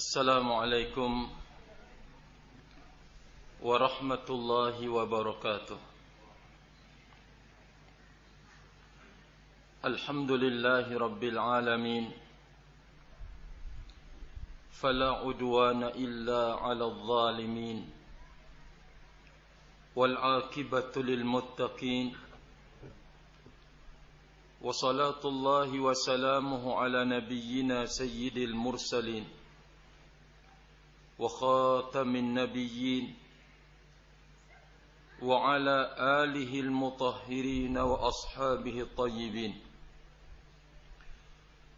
[0.00, 1.12] السلام عليكم
[3.62, 5.78] ورحمة الله وبركاته.
[9.84, 12.12] الحمد لله رب العالمين.
[14.70, 17.90] فلا عدوان إلا على الظالمين.
[19.96, 22.16] والعاقبة للمتقين.
[24.62, 29.39] وصلاة الله وسلامه على نبينا سيد المرسلين.
[31.20, 33.14] وخاتم النبيين
[35.22, 35.78] وعلى
[36.24, 39.60] آله المطهرين وأصحابه الطيبين.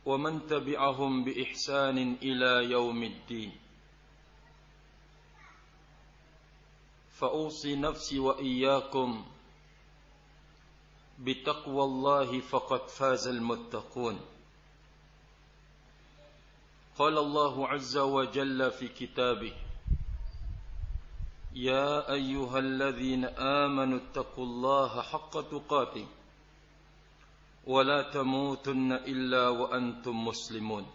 [0.07, 3.53] ومن تبعهم بإحسان إلى يوم الدين.
[7.11, 9.25] فأوصي نفسي وإياكم
[11.19, 14.21] بتقوى الله فقد فاز المتقون.
[17.03, 19.53] قال الله عز وجل في كتابه
[21.55, 26.07] يا أيها الذين آمنوا اتقوا الله حق تقاته
[27.67, 30.87] ولا تموتن إلا وأنتم مسلمون.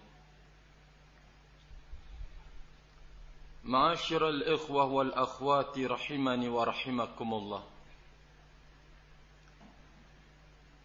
[3.63, 7.63] معاشر الإخوة والأخوات رحمني ورحمكم الله.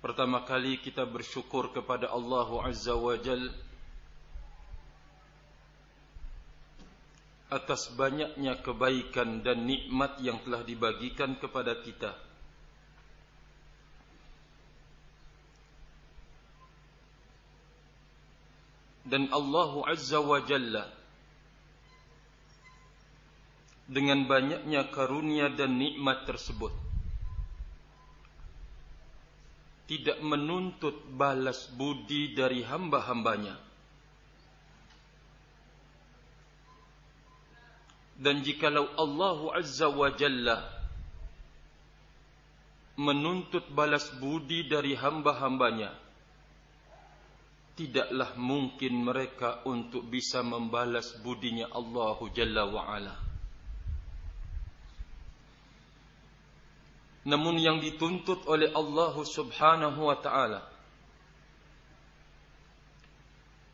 [0.02, 3.70] Pertama kali kita bersyukur kepada Allah Azza wa Jal
[7.52, 12.16] atas banyaknya kebaikan dan nikmat yang telah dibagikan kepada kita.
[19.04, 20.88] Dan Allah Azza wa Jalla
[23.84, 26.72] dengan banyaknya karunia dan nikmat tersebut
[29.92, 33.71] tidak menuntut balas budi dari hamba-hambanya.
[38.22, 40.62] Dan jikalau Allah Azza wa Jalla
[43.02, 45.90] menuntut balas budi dari hamba-hambanya,
[47.74, 53.32] tidaklah mungkin mereka untuk bisa membalas budinya Allah Jalla wa Ala.
[57.22, 60.66] namun yang dituntut oleh Allah Subhanahu wa taala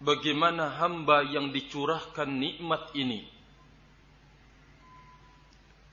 [0.04, 3.24] bagaimana hamba yang dicurahkan nikmat ini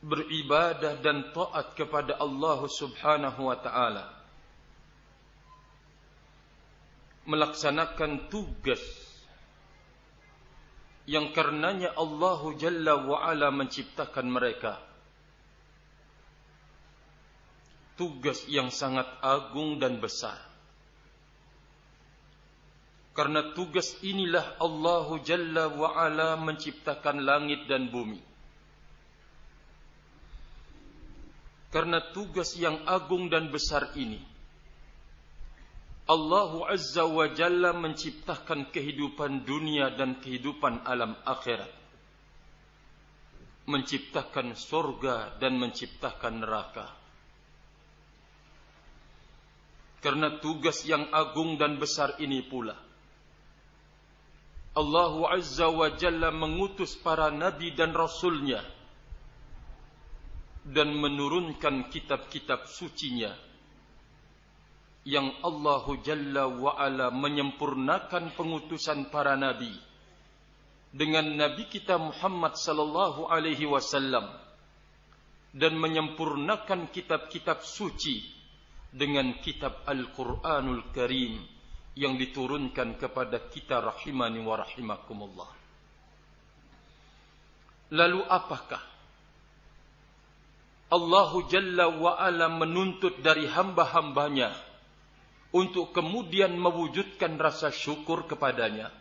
[0.06, 4.06] beribadah dan taat kepada Allah Subhanahu wa taala
[7.26, 8.82] melaksanakan tugas
[11.10, 14.78] yang karenanya Allah Jalla wa Ala menciptakan mereka
[17.98, 20.38] tugas yang sangat agung dan besar.
[23.16, 28.35] Karena tugas inilah Allah Jalla wa Ala menciptakan langit dan bumi.
[31.76, 34.24] Karena tugas yang agung dan besar ini,
[36.08, 41.68] Allah Azza wa Jalla menciptakan kehidupan dunia dan kehidupan alam akhirat.
[43.68, 46.88] Menciptakan surga dan menciptakan neraka.
[50.00, 52.80] Karena tugas yang agung dan besar ini pula.
[54.80, 58.64] Allah Azza wa Jalla mengutus para nabi dan rasulnya.
[60.66, 63.30] Dan menurunkan kitab-kitab sucinya.
[65.06, 69.70] Yang Allah Jalla wa Ala menyempurnakan pengutusan para nabi.
[70.90, 74.26] Dengan nabi kita Muhammad sallallahu alaihi wasallam.
[75.54, 78.26] Dan menyempurnakan kitab-kitab suci
[78.96, 81.56] dengan kitab Al-Quranul Karim
[81.96, 85.52] yang diturunkan kepada kita rahimani wa rahimakumullah.
[87.92, 88.95] Lalu apakah
[90.96, 94.56] Allah Jalla wa Ala menuntut dari hamba-hambanya
[95.52, 98.96] untuk kemudian mewujudkan rasa syukur kepadanya?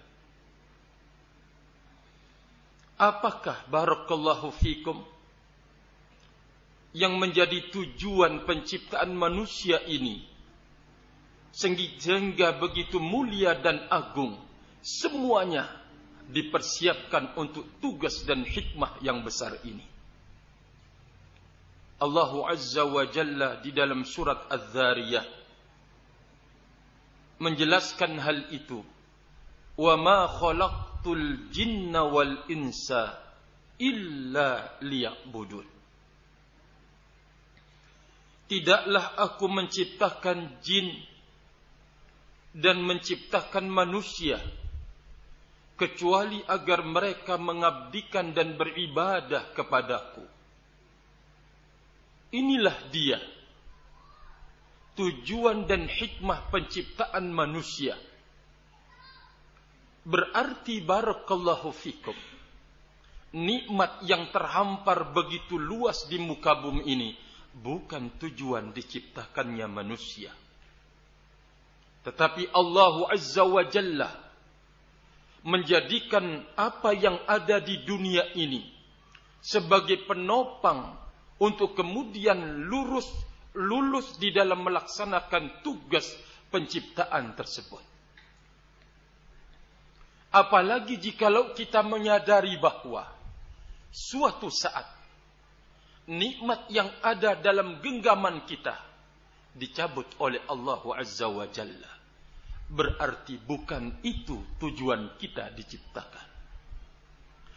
[2.98, 5.02] Apakah barakallahu fikum
[6.94, 10.22] yang menjadi tujuan penciptaan manusia ini
[11.54, 14.34] sehingga begitu mulia dan agung
[14.82, 15.70] semuanya
[16.26, 19.93] dipersiapkan untuk tugas dan hikmah yang besar ini
[22.00, 25.26] Allah Azza wa Jalla di dalam surat Az-Zariyah
[27.38, 28.82] menjelaskan hal itu
[29.78, 33.18] wa ma khalaqtul jinna wal insa
[33.78, 35.74] illa liya'budun
[38.44, 40.92] Tidaklah aku menciptakan jin
[42.52, 44.36] dan menciptakan manusia
[45.80, 50.22] kecuali agar mereka mengabdikan dan beribadah kepadaku.
[52.34, 53.22] Inilah dia
[54.98, 57.94] tujuan dan hikmah penciptaan manusia.
[60.02, 62.14] Berarti barakallahu fikum.
[63.34, 67.10] Nikmat yang terhampar begitu luas di muka bumi ini
[67.54, 70.30] bukan tujuan diciptakannya manusia.
[72.06, 74.10] Tetapi Allah Azza wa Jalla
[75.42, 78.62] menjadikan apa yang ada di dunia ini
[79.42, 81.03] sebagai penopang
[81.38, 83.08] untuk kemudian lurus
[83.54, 86.10] lulus di dalam melaksanakan tugas
[86.50, 87.82] penciptaan tersebut.
[90.34, 93.06] Apalagi jikalau kita menyadari bahwa
[93.94, 94.90] suatu saat
[96.10, 98.74] nikmat yang ada dalam genggaman kita
[99.54, 101.92] dicabut oleh Allah Azza wa Jalla.
[102.66, 106.26] Berarti bukan itu tujuan kita diciptakan.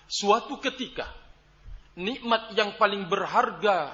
[0.06, 1.10] Suatu ketika
[1.98, 3.90] nikmat yang paling berharga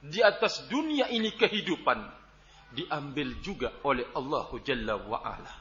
[0.00, 2.00] di atas dunia ini kehidupan
[2.72, 5.54] diambil juga oleh Allah Jalla wa ala.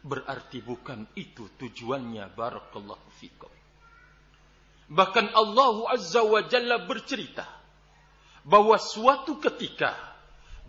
[0.00, 3.52] Berarti bukan itu tujuannya barakallahu fikum.
[4.90, 7.44] Bahkan Allah Azza wa Jalla bercerita
[8.42, 9.92] bahwa suatu ketika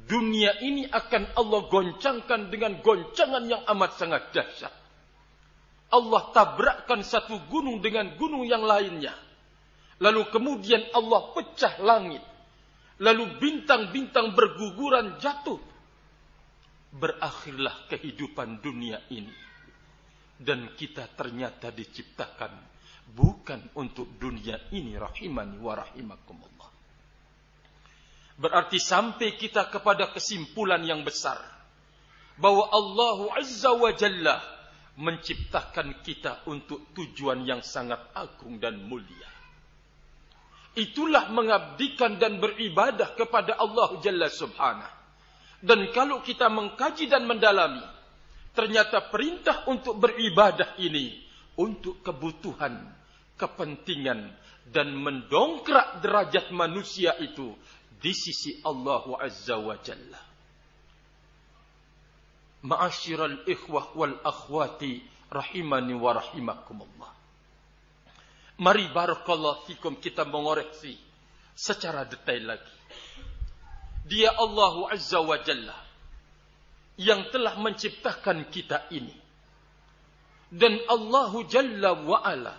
[0.04, 4.74] dunia ini akan Allah goncangkan dengan goncangan yang amat sangat dahsyat.
[5.92, 9.16] Allah tabrakkan satu gunung dengan gunung yang lainnya.
[10.02, 12.26] Lalu kemudian Allah pecah langit
[13.02, 15.58] Lalu bintang-bintang berguguran jatuh.
[16.94, 19.34] Berakhirlah kehidupan dunia ini.
[20.38, 22.54] Dan kita ternyata diciptakan
[23.14, 26.70] bukan untuk dunia ini rahimani wa rahimakumullah.
[28.38, 31.38] Berarti sampai kita kepada kesimpulan yang besar
[32.38, 34.42] bahwa Allah Azza wa Jalla
[34.98, 39.41] menciptakan kita untuk tujuan yang sangat agung dan mulia.
[40.72, 45.00] Itulah mengabdikan dan beribadah kepada Allah Jalla Subhanahu.
[45.62, 47.86] Dan kalau kita mengkaji dan mendalami,
[48.56, 51.22] ternyata perintah untuk beribadah ini
[51.60, 52.82] untuk kebutuhan,
[53.38, 54.32] kepentingan
[54.72, 57.54] dan mendongkrak derajat manusia itu
[58.02, 60.22] di sisi Allah Azza wa Jalla.
[62.66, 67.21] Ma'asyiral ikhwah wal akhwati rahimani wa rahimakumullah.
[68.60, 70.98] Mari barakallahu fikum kita mengoreksi
[71.56, 72.76] secara detail lagi.
[74.10, 75.78] Dia Allah Azza wa Jalla
[77.00, 79.16] yang telah menciptakan kita ini.
[80.52, 82.56] Dan Allah Jalla wa Ala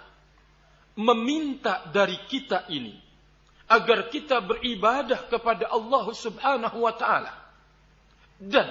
[0.97, 2.97] meminta dari kita ini
[3.69, 7.33] agar kita beribadah kepada Allah Subhanahu wa taala.
[8.41, 8.69] Dan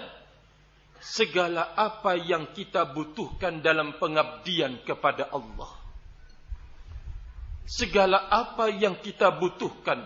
[1.02, 5.81] segala apa yang kita butuhkan dalam pengabdian kepada Allah
[7.72, 10.04] segala apa yang kita butuhkan.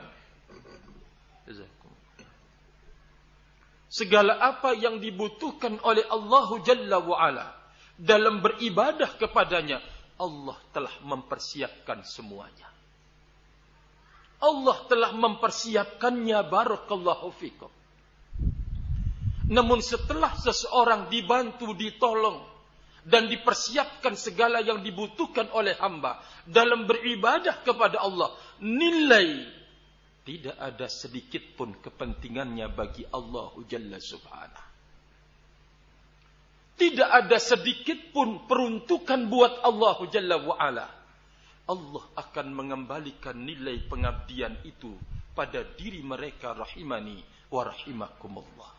[3.89, 7.47] Segala apa yang dibutuhkan oleh Allah Jalla wa'ala
[7.95, 9.79] dalam beribadah kepadanya,
[10.19, 12.67] Allah telah mempersiapkan semuanya.
[14.43, 17.71] Allah telah mempersiapkannya barakallahu fikum.
[19.47, 22.43] Namun setelah seseorang dibantu, ditolong,
[23.05, 26.17] dan dipersiapkan segala yang dibutuhkan oleh hamba
[26.49, 29.45] dalam beribadah kepada Allah nilai
[30.25, 34.65] tidak ada sedikit pun kepentingannya bagi Allah Jalla Subhanahu
[36.75, 40.87] tidak ada sedikit pun peruntukan buat Allah Jalla wa'ala.
[41.65, 44.91] Allah akan mengembalikan nilai pengabdian itu
[45.31, 48.71] pada diri mereka rahimani wa rahimakumullah.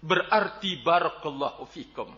[0.00, 2.08] Berarti barakallahu fikum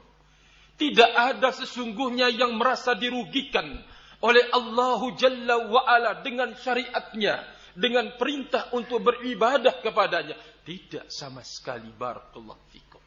[0.83, 3.79] tidak ada sesungguhnya yang merasa dirugikan
[4.19, 7.63] oleh Allahu Jalla wa'ala dengan syariatnya.
[7.73, 10.35] Dengan perintah untuk beribadah kepadanya.
[10.67, 13.01] Tidak sama sekali barakallahu fikum.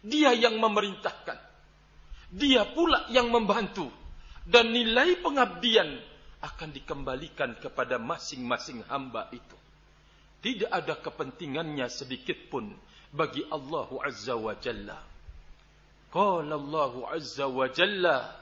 [0.00, 1.38] Dia yang memerintahkan.
[2.32, 3.92] Dia pula yang membantu.
[4.48, 6.00] Dan nilai pengabdian
[6.40, 9.58] akan dikembalikan kepada masing-masing hamba itu.
[10.40, 12.72] Tidak ada kepentingannya sedikit pun
[13.12, 15.09] bagi Allahu Azza wa Jalla.
[16.12, 18.34] Qala Allah Azza wa Jalla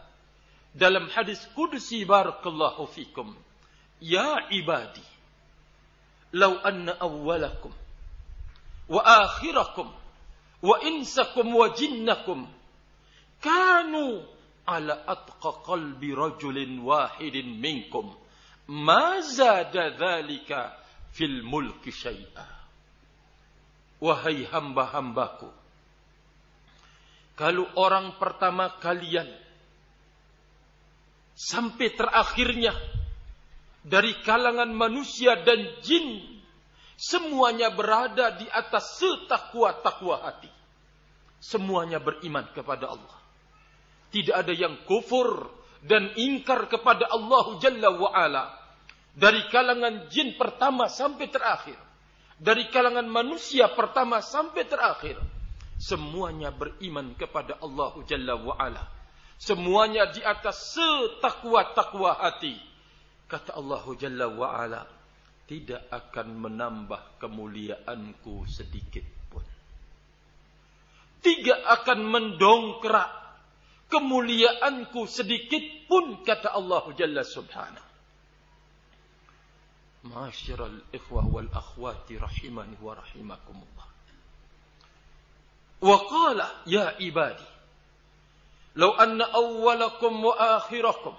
[0.75, 3.35] dalam hadis qudsi barakallahu fikum
[4.01, 5.03] ya ibadi
[6.33, 7.73] law anna awwalakum
[8.89, 9.89] wa akhirakum
[10.63, 12.47] wa insakum wa jinnakum
[13.41, 14.23] kanu
[14.67, 18.15] ala atqa qalbi rajulin wahidin minkum
[18.69, 20.73] ma zada dhalika
[21.13, 22.47] fil mulki syai'a
[24.01, 25.49] wahai hamba-hambaku
[27.39, 29.31] Kalau orang pertama kalian
[31.39, 32.75] sampai terakhirnya
[33.87, 36.19] dari kalangan manusia dan jin
[36.99, 40.51] semuanya berada di atas setakwa-takwa hati.
[41.39, 43.19] Semuanya beriman kepada Allah.
[44.11, 45.47] Tidak ada yang kufur
[45.87, 48.45] dan ingkar kepada Allah Jalla wa'ala.
[49.15, 51.79] Dari kalangan jin pertama sampai terakhir.
[52.43, 55.38] Dari kalangan manusia pertama sampai terakhir.
[55.79, 58.83] Semuanya beriman kepada Allah Jalla wa'ala.
[59.39, 62.59] Semuanya di atas setakwa-takwa hati.
[63.31, 64.83] Kata Allah Jalla wa'ala.
[65.47, 69.47] Tidak akan menambah kemuliaanku sedikit pun.
[71.23, 73.11] Tidak akan mendongkrak
[73.87, 76.27] kemuliaanku sedikit pun.
[76.27, 77.87] Kata Allah Jalla subhanahu.
[80.11, 83.98] Masyiral ikhwah wal akhwati rahimani wa rahimakumullah.
[85.82, 87.50] وقال يا عبادي
[88.76, 91.16] لو أن أولكم وآخركم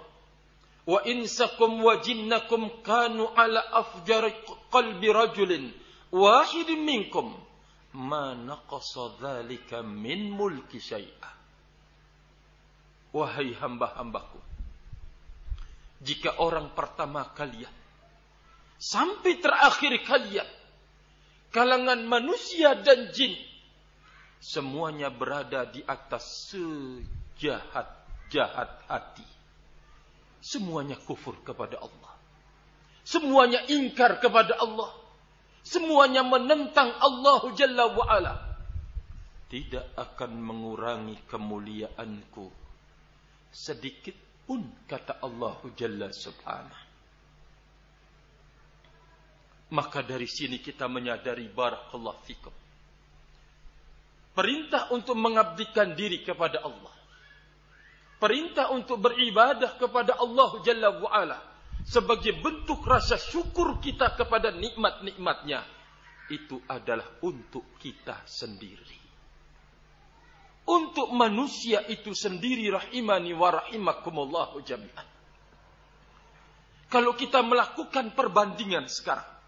[0.87, 4.33] وإنسكم وجنكم كانوا على أفجر
[4.71, 5.71] قلب رجل
[6.11, 7.39] واحد منكم
[7.93, 11.35] ما نقص ذلك من ملك شيئا
[13.15, 14.43] Wahai hamba-hambaku
[16.03, 17.71] Jika orang pertama kalian
[18.75, 20.49] Sampai terakhir kalian
[21.55, 23.39] Kalangan manusia dan jin
[24.40, 29.28] Semuanya berada di atas sejahat-jahat hati
[30.40, 32.16] Semuanya kufur kepada Allah.
[33.04, 34.88] Semuanya ingkar kepada Allah.
[35.60, 38.34] Semuanya menentang Allah Jalla wa'ala.
[39.52, 42.48] Tidak akan mengurangi kemuliaanku.
[43.52, 44.16] Sedikit
[44.48, 46.88] pun kata Allah Jalla subhanahu.
[49.70, 52.54] Maka dari sini kita menyadari barakallahu fikum.
[54.40, 56.96] Perintah untuk mengabdikan diri kepada Allah.
[58.16, 61.36] Perintah untuk beribadah kepada Allah Jalla wa'ala
[61.84, 65.60] sebagai bentuk rasa syukur kita kepada nikmat-nikmatnya
[66.32, 68.96] itu adalah untuk kita sendiri.
[70.72, 75.08] Untuk manusia itu sendiri rahimani wa rahimakumullahu jami'an.
[76.88, 79.39] Kalau kita melakukan perbandingan sekarang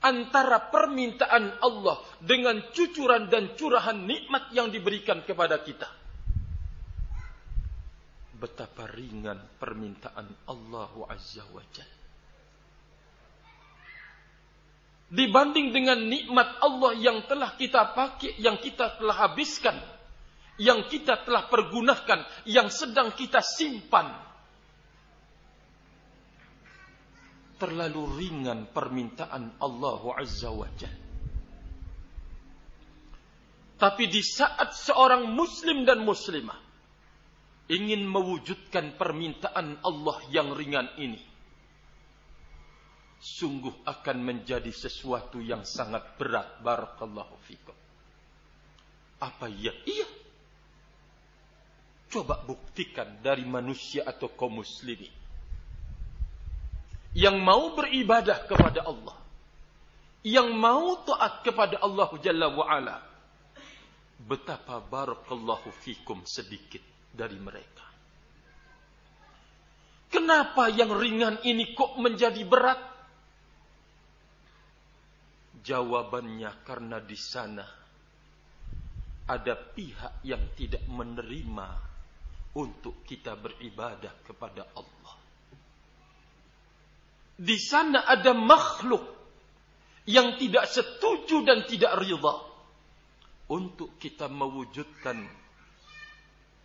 [0.00, 6.00] antara permintaan Allah dengan cucuran dan curahan nikmat yang diberikan kepada kita
[8.40, 12.00] betapa ringan permintaan Allah Azza wa Jalla.
[15.10, 19.76] Dibanding dengan nikmat Allah yang telah kita pakai, yang kita telah habiskan,
[20.56, 24.06] yang kita telah pergunakan, yang sedang kita simpan.
[27.60, 31.08] Terlalu ringan permintaan Allah Azza wa Jalla.
[33.76, 36.56] Tapi di saat seorang muslim dan muslimah
[37.68, 41.20] ingin mewujudkan permintaan Allah yang ringan ini
[43.20, 46.64] sungguh akan menjadi sesuatu yang sangat berat.
[46.64, 47.76] Barakallahu fikum.
[49.20, 49.76] Apa ya?
[49.84, 50.08] Iya.
[52.08, 55.19] Coba buktikan dari manusia atau kaum muslimin
[57.16, 59.18] yang mau beribadah kepada Allah
[60.20, 62.96] yang mau taat kepada Allah Jalla wa ala
[64.20, 67.88] betapa barakallahu fikum sedikit dari mereka.
[70.10, 72.80] Kenapa yang ringan ini kok menjadi berat?
[75.60, 77.64] Jawabannya karena di sana
[79.30, 81.68] ada pihak yang tidak menerima
[82.58, 84.99] untuk kita beribadah kepada Allah.
[87.40, 89.00] Di sana ada makhluk
[90.04, 92.36] yang tidak setuju dan tidak ridha
[93.48, 95.24] untuk kita mewujudkan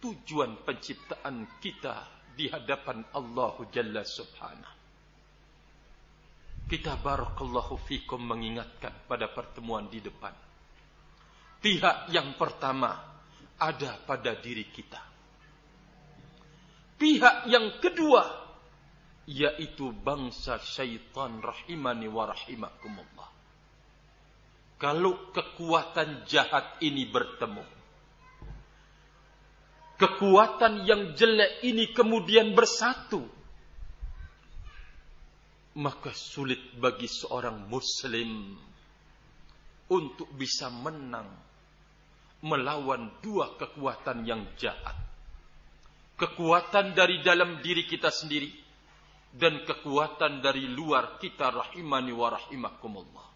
[0.04, 1.96] tujuan penciptaan kita
[2.36, 4.76] di hadapan Allah Jalla Subhanahu.
[6.68, 10.36] Kita barakallahu fikum mengingatkan pada pertemuan di depan.
[11.64, 13.00] Pihak yang pertama
[13.64, 15.00] ada pada diri kita.
[17.00, 18.45] Pihak yang kedua
[19.26, 23.30] yaitu bangsa syaitan rahimani wa rahimakumullah.
[24.78, 27.66] Kalau kekuatan jahat ini bertemu,
[29.98, 33.26] kekuatan yang jelek ini kemudian bersatu,
[35.80, 38.60] maka sulit bagi seorang Muslim
[39.90, 41.34] untuk bisa menang
[42.46, 44.94] melawan dua kekuatan yang jahat.
[46.16, 48.65] Kekuatan dari dalam diri kita sendiri
[49.36, 53.28] dan kekuatan dari luar kita rahimani wa rahimakumullah.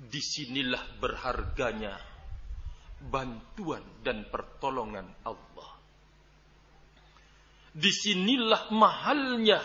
[0.00, 1.98] Di sinilah berharganya
[3.02, 5.70] bantuan dan pertolongan Allah.
[7.74, 9.58] Di sinilah mahalnya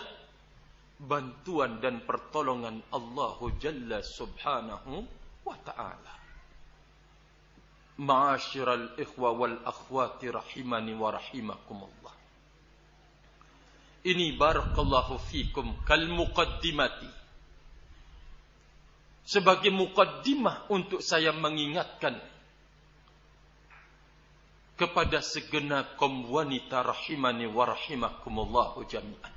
[0.98, 4.92] bantuan dan pertolongan Allah Jalla Subhanahu
[5.46, 6.14] wa taala.
[7.96, 12.15] Ma'asyiral ikhwa wal akhwati rahimani wa rahimakumullah.
[14.06, 17.10] Ini barakallahu fikum kal muqaddimati.
[19.26, 22.14] Sebagai muqaddimah untuk saya mengingatkan
[24.78, 29.34] kepada segenap kaum wanita rahimani wa rahimakumullah jami'an.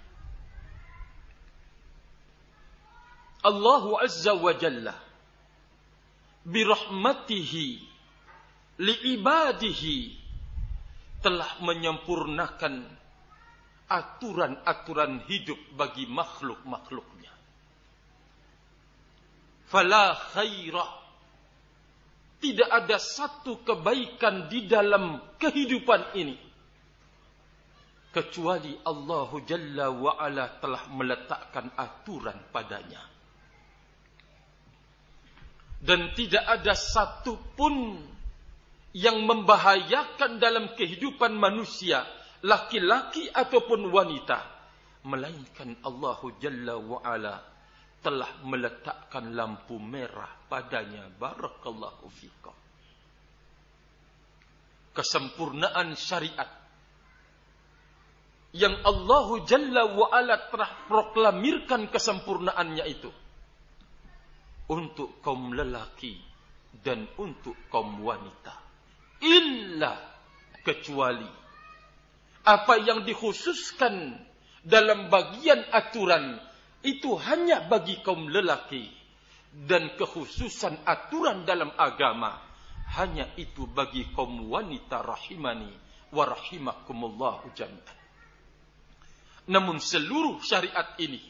[3.39, 4.93] Allah Azza wa Jalla
[6.43, 7.67] birahmatihi
[8.77, 9.97] liibadihi
[11.25, 12.98] telah menyempurnakan
[13.89, 17.33] aturan-aturan hidup bagi makhluk-makhluknya.
[19.65, 20.89] Fala khairah
[22.39, 26.37] tidak ada satu kebaikan di dalam kehidupan ini.
[28.09, 33.03] Kecuali Allah Jalla wa Ala telah meletakkan aturan padanya.
[35.83, 37.99] Dan tidak ada satu pun
[38.95, 42.01] yang membahayakan dalam kehidupan manusia
[42.43, 44.39] laki-laki ataupun wanita
[45.07, 47.35] melainkan Allah Jalla wa Ala
[47.99, 52.55] telah meletakkan lampu merah padanya barakallahu fikum
[54.95, 56.47] kesempurnaan syariat
[58.55, 63.11] yang Allah Jalla wa Ala telah proklamirkan kesempurnaannya itu
[64.69, 66.17] untuk kaum lelaki
[66.81, 68.53] dan untuk kaum wanita.
[69.21, 69.97] Illa
[70.61, 71.27] kecuali
[72.49, 74.17] apa yang dikhususkan
[74.65, 76.41] dalam bagian aturan
[76.81, 78.89] itu hanya bagi kaum lelaki
[79.53, 82.41] dan kekhususan aturan dalam agama
[82.97, 85.69] hanya itu bagi kaum wanita rahimani
[86.09, 87.97] wa rahimakumullah jami'an.
[89.49, 91.21] Namun seluruh syariat ini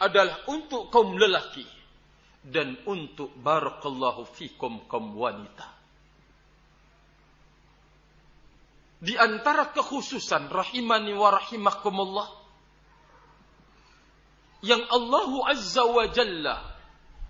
[0.00, 1.64] adalah untuk kaum lelaki
[2.44, 5.73] dan untuk barakallahu fikum kaum wanita.
[9.04, 12.28] Di antara kekhususan rahimani wa rahimakumullah
[14.64, 16.56] yang Allah Azza wa Jalla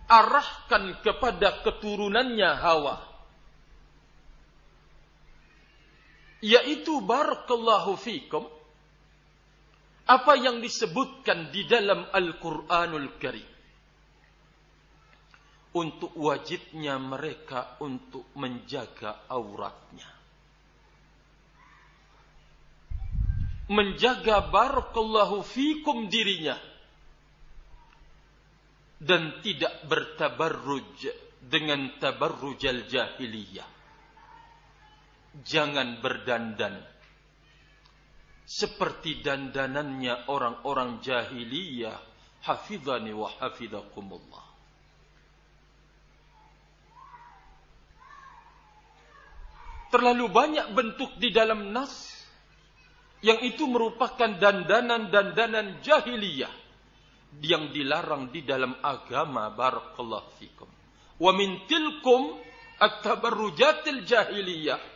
[0.07, 2.97] arahkan kepada keturunannya Hawa
[6.47, 8.47] yaitu barakallahu fikum
[10.05, 13.51] apa yang disebutkan di dalam Al-Qur'anul Karim
[15.75, 20.07] untuk wajibnya mereka untuk menjaga auratnya.
[23.64, 26.57] Menjaga barakallahu fikum dirinya.
[29.00, 31.09] Dan tidak bertabarruj
[31.44, 33.68] dengan tabarrujal jahiliyah.
[35.44, 36.81] Jangan berdandan.
[38.44, 41.96] Seperti dandanannya orang-orang jahiliyah.
[42.44, 44.44] Hafidhani wa hafidhakumullah.
[49.88, 52.13] Terlalu banyak bentuk di dalam nas
[53.25, 56.53] yang itu merupakan dandanan-dandanan jahiliyah
[57.41, 60.69] yang dilarang di dalam agama barakallahu fikum.
[61.17, 62.37] Wa min tilkum
[62.77, 64.93] at-tabarrujatil jahiliyah.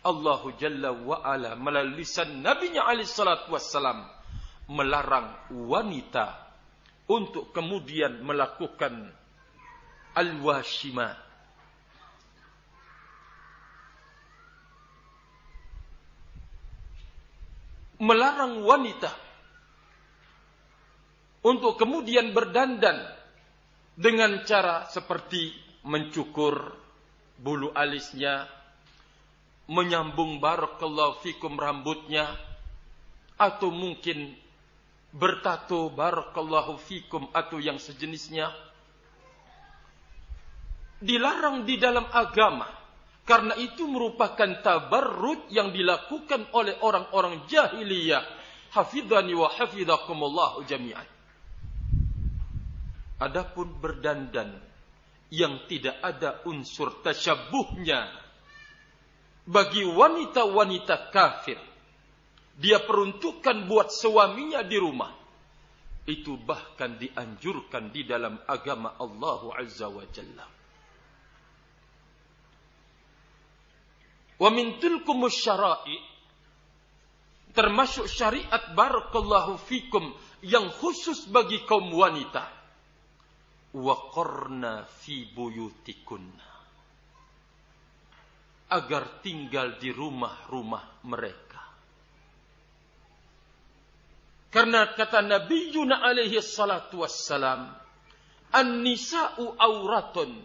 [0.00, 4.04] Allah Jalla wa Ala melalui lisan Nabi alaihi salatu wassalam
[4.68, 6.40] melarang wanita
[7.08, 9.12] untuk kemudian melakukan
[10.16, 11.29] al-washimat
[18.00, 19.12] melarang wanita
[21.44, 22.96] untuk kemudian berdandan
[23.92, 25.52] dengan cara seperti
[25.84, 26.76] mencukur
[27.36, 28.48] bulu alisnya,
[29.68, 32.28] menyambung barakallahu fikum rambutnya,
[33.36, 34.36] atau mungkin
[35.12, 38.48] bertato barakallahu fikum atau yang sejenisnya.
[41.00, 42.79] Dilarang di dalam agama
[43.30, 48.26] karena itu merupakan tabarrud yang dilakukan oleh orang-orang jahiliyah.
[48.74, 51.06] Hafidhani wa hafidhakumullah jami'an.
[53.22, 54.58] Adapun berdandan
[55.30, 58.10] yang tidak ada unsur tasyabuhnya
[59.46, 61.58] bagi wanita-wanita kafir.
[62.58, 65.14] Dia peruntukkan buat suaminya di rumah.
[66.02, 70.59] Itu bahkan dianjurkan di dalam agama Allah Azza wa Jalla.
[74.40, 76.00] Wa min tilkumus syara'i
[77.52, 82.48] termasuk syariat barakallahu fikum yang khusus bagi kaum wanita.
[83.76, 86.48] Wa qarna fi buyutikunna.
[88.70, 91.60] Agar tinggal di rumah-rumah mereka.
[94.50, 97.70] Karena kata Nabi Yuna alaihi salatu wassalam,
[98.50, 100.42] An-nisa'u auratun,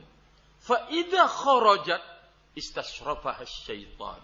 [0.61, 2.14] fa idha kharajat
[2.55, 4.23] istashrafaha syaitan.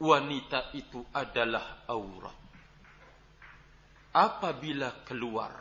[0.00, 2.34] Wanita itu adalah aurat.
[4.14, 5.54] Apabila keluar,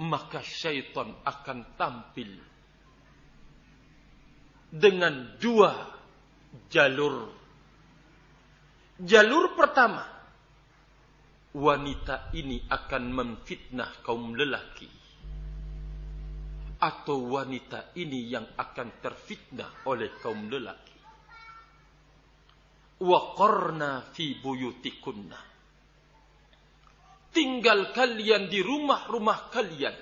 [0.00, 2.30] maka syaitan akan tampil
[4.68, 5.72] dengan dua
[6.68, 7.30] jalur.
[8.98, 10.04] Jalur pertama,
[11.54, 15.03] wanita ini akan memfitnah kaum lelaki
[16.84, 21.00] atau wanita ini yang akan terfitnah oleh kaum lelaki.
[23.00, 25.40] Wa qarna fi buyutikunna.
[27.32, 29.96] Tinggal kalian di rumah-rumah kalian.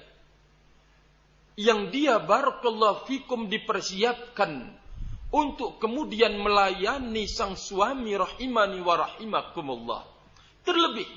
[1.54, 4.74] Yang dia barakallahu fikum dipersiapkan
[5.30, 10.02] untuk kemudian melayani sang suami rahimani wa rahimakumullah.
[10.66, 11.08] Terlebih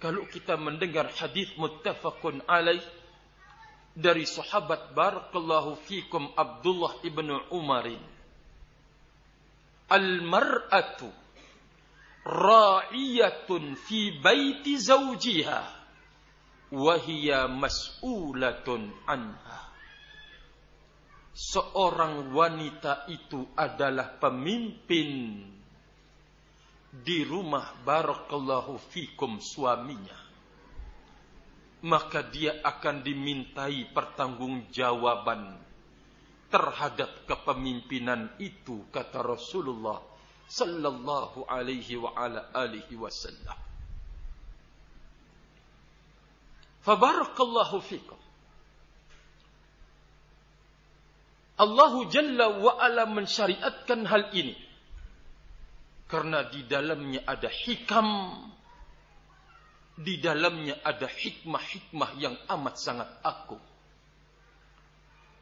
[0.00, 2.82] kalau kita mendengar hadis muttafaqun alaih
[3.92, 8.00] dari sahabat barakallahu fikum Abdullah ibn Umarin
[9.92, 11.12] Al-mar'atu
[12.24, 15.60] ra'iyatun fi baiti zawjiha
[16.72, 19.60] wa hiya mas'ulatun anha.
[21.36, 25.44] Seorang wanita itu adalah pemimpin
[26.88, 30.31] di rumah barakallahu fikum suaminya
[31.82, 35.58] maka dia akan dimintai pertanggungjawaban
[36.52, 39.98] terhadap kepemimpinan itu kata Rasulullah
[40.46, 43.58] sallallahu alaihi wa ala alihi wasallam.
[46.82, 48.20] Fabarakallahu fikum.
[51.62, 54.58] Allah Jalla wa ala mensyariatkan hal ini.
[56.10, 58.36] Karena di dalamnya ada hikam,
[60.02, 63.56] di dalamnya ada hikmah-hikmah yang amat sangat aku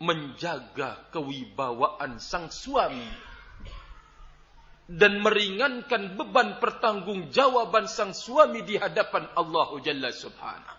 [0.00, 3.04] menjaga kewibawaan sang suami
[4.90, 10.78] dan meringankan beban pertanggungjawaban sang suami di hadapan Allah Jalla Subhanahu.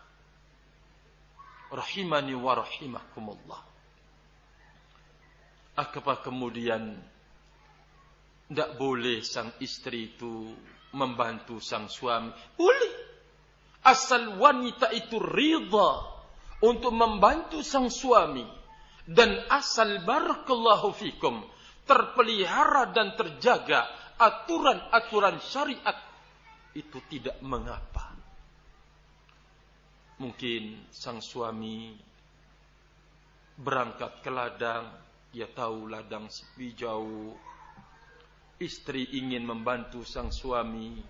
[1.72, 3.62] Rahimani wa rahimakumullah.
[5.80, 7.00] Apa kemudian
[8.52, 10.52] tidak boleh sang istri itu
[10.92, 12.36] membantu sang suami.
[12.60, 13.11] Boleh.
[13.82, 15.92] Asal wanita itu rida
[16.62, 18.46] untuk membantu sang suami.
[19.02, 21.42] Dan asal barakallahu fikum
[21.90, 23.90] terpelihara dan terjaga
[24.22, 25.98] aturan-aturan syariat
[26.78, 28.14] itu tidak mengapa.
[30.22, 31.98] Mungkin sang suami
[33.58, 34.86] berangkat ke ladang,
[35.34, 37.34] ia tahu ladang sepi jauh,
[38.62, 41.02] istri ingin membantu sang suami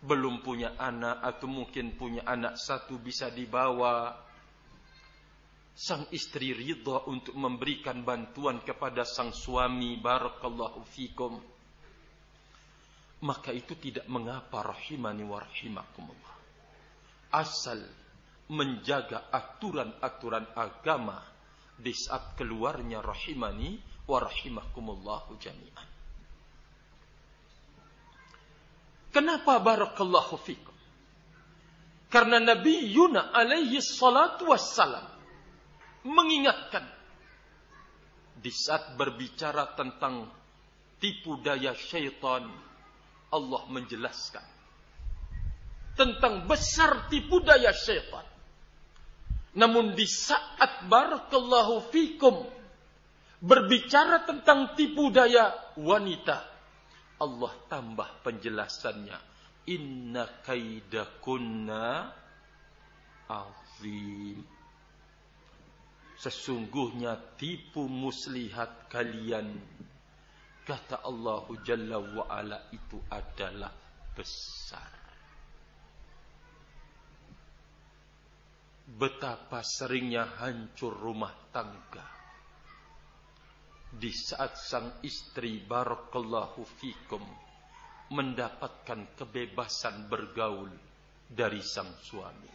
[0.00, 4.16] belum punya anak atau mungkin punya anak satu bisa dibawa.
[5.76, 10.00] Sang istri ridha untuk memberikan bantuan kepada sang suami.
[10.00, 11.36] Barakallahu fikum.
[13.20, 16.36] Maka itu tidak mengapa rahimani wa rahimakumullah.
[17.36, 17.84] Asal
[18.50, 21.20] menjaga aturan-aturan agama
[21.76, 25.89] di saat keluarnya rahimani wa rahimakumullahu jami'an
[29.10, 30.74] Kenapa barakallahu fikum?
[32.10, 35.06] Karena Nabi Yuna alaihi salatu wassalam
[36.02, 36.82] mengingatkan
[38.40, 40.26] di saat berbicara tentang
[40.98, 42.50] tipu daya syaitan
[43.30, 44.42] Allah menjelaskan
[45.94, 48.26] tentang besar tipu daya syaitan
[49.54, 52.48] namun di saat barakallahu fikum
[53.38, 56.49] berbicara tentang tipu daya wanita
[57.20, 59.18] Allah tambah penjelasannya.
[59.68, 62.08] Inna kaidakunna
[63.28, 64.40] azim.
[66.20, 69.56] Sesungguhnya tipu muslihat kalian
[70.68, 73.72] kata Allah Jalla wa itu adalah
[74.12, 74.92] besar.
[78.90, 82.19] Betapa seringnya hancur rumah tangga
[83.90, 87.22] di saat sang istri barakallahu fikum
[88.14, 90.70] mendapatkan kebebasan bergaul
[91.26, 92.50] dari sang suami.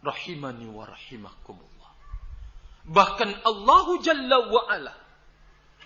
[0.00, 1.92] Rahimani wa rahimakumullah.
[2.88, 4.94] Bahkan Allah Jalla wa ala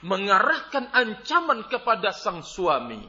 [0.06, 3.02] mengarahkan ancaman kepada sang suami.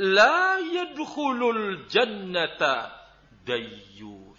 [0.00, 2.92] La yadkhulul jannata
[3.44, 4.31] dayyus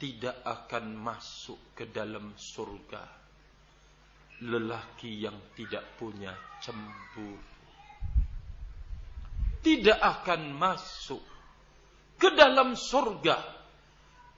[0.00, 3.04] tidak akan masuk ke dalam surga.
[4.40, 6.32] Lelaki yang tidak punya
[6.64, 7.50] cemburu
[9.60, 11.20] tidak akan masuk
[12.16, 13.60] ke dalam surga.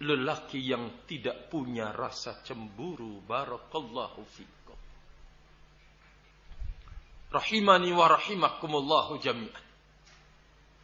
[0.02, 4.78] Lelaki yang tidak punya rasa cemburu barakallahu fikum.
[7.30, 9.64] Rahimani wa rahimakumullahu jami'an.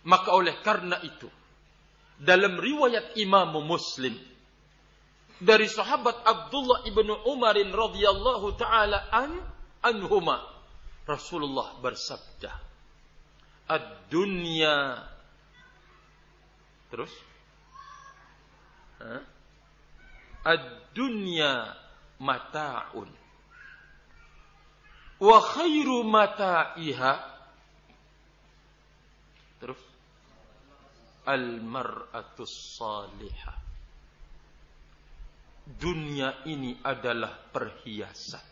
[0.07, 1.27] Maka oleh karena itu
[2.15, 4.15] dalam riwayat Imam Muslim
[5.39, 9.39] dari sahabat Abdullah ibnu Umar radhiyallahu taala an
[9.83, 10.43] anhuma.
[11.09, 12.53] Rasulullah bersabda
[13.69, 14.99] ad-dunya.
[16.89, 17.13] Terus?
[20.45, 21.73] Ad-dunya
[22.21, 23.09] mata'un
[25.19, 27.15] wa khairu mata'iha.
[29.59, 29.81] Terus?
[31.29, 33.68] Al-mar'atus salihah
[35.77, 38.47] dunia ini adalah perhiasan.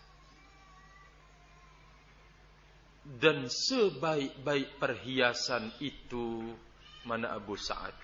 [3.06, 6.52] Dan sebaik-baik perhiasan itu
[7.06, 7.94] mana Abu Sa'ad?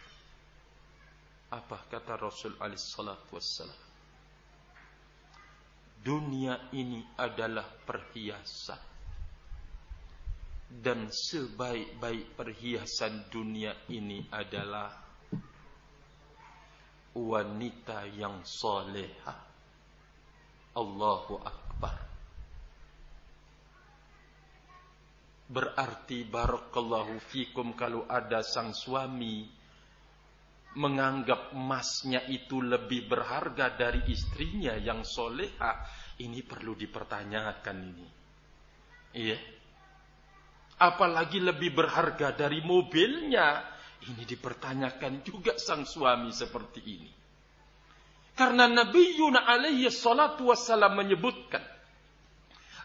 [1.53, 3.83] Apa kata Rasul alaihi salatu wassalam?
[6.01, 8.81] Dunia ini adalah perhiasan.
[10.72, 15.02] Dan sebaik-baik perhiasan dunia ini adalah
[17.12, 19.37] wanita yang soleha.
[20.72, 21.96] Allahu Akbar.
[25.53, 29.44] Berarti barakallahu fikum kalau ada sang suami
[30.72, 35.85] menganggap emasnya itu lebih berharga dari istrinya yang soleha.
[36.16, 38.09] Ini perlu dipertanyakan ini.
[39.12, 39.38] Iya.
[40.81, 43.72] Apalagi lebih berharga dari mobilnya
[44.11, 47.12] ini dipertanyakan juga sang suami seperti ini.
[48.33, 51.62] Karena Nabi Yuna alaihi salatu wassalam menyebutkan.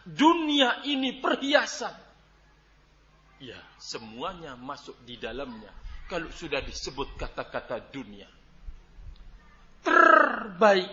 [0.04, 1.92] Dunia ini perhiasan.
[3.38, 5.72] Ya, semuanya masuk di dalamnya.
[6.08, 8.28] Kalau sudah disebut kata-kata dunia.
[9.84, 10.90] Terbaik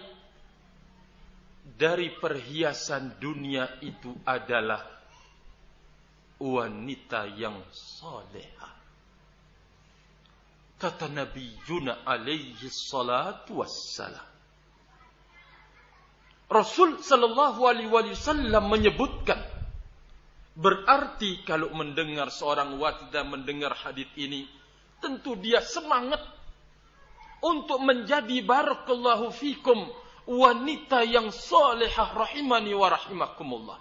[1.76, 4.84] dari perhiasan dunia itu adalah
[6.40, 8.85] wanita yang solehah.
[10.76, 14.36] Kata Nabi Yuna alaihi salatu wassalam.
[16.46, 19.40] Rasul sallallahu alaihi wasallam menyebutkan
[20.56, 24.46] berarti kalau mendengar seorang wanita mendengar hadis ini
[25.04, 26.22] tentu dia semangat
[27.44, 29.90] untuk menjadi barakallahu fikum
[30.26, 33.80] wanita yang salehah rahimani wa rahimakumullah.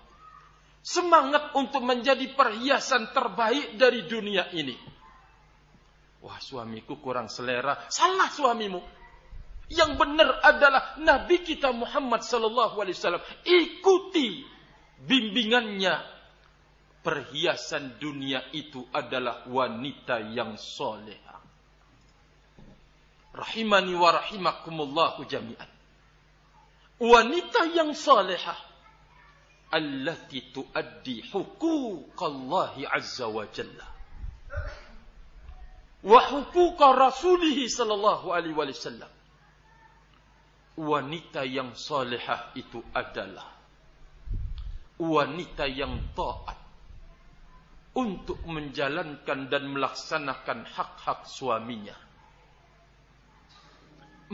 [0.85, 4.77] Semangat untuk menjadi perhiasan terbaik dari dunia ini.
[6.25, 7.77] Wah suamiku kurang selera.
[7.93, 8.81] Salah suamimu.
[9.69, 13.25] Yang benar adalah Nabi kita Muhammad sallallahu alaihi wasallam.
[13.45, 14.41] Ikuti
[15.05, 16.17] bimbingannya.
[17.05, 21.37] Perhiasan dunia itu adalah wanita yang soleha.
[23.37, 25.69] Rahimani wa rahimakumullahu jami'an.
[27.05, 28.57] Wanita yang soleha.
[29.69, 33.95] Allati tuaddi hukukallahi azza wa jalla
[36.05, 39.09] wa hukuka rasulih sallallahu alaihi wasallam.
[40.75, 43.47] Wanita yang salehah itu adalah
[44.99, 46.59] wanita yang taat
[47.95, 51.95] untuk menjalankan dan melaksanakan hak-hak suaminya.